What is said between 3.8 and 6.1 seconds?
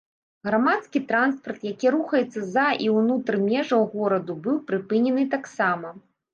гораду быў прыпынены таксама.